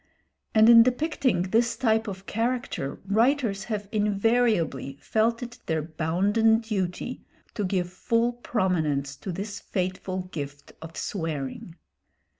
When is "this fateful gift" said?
9.31-10.73